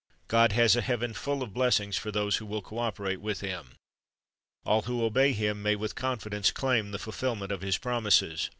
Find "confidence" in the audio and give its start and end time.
5.93-6.49